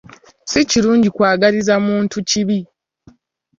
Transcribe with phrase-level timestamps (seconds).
[0.51, 2.59] Si kirungi kw'agaliza muntu kibi.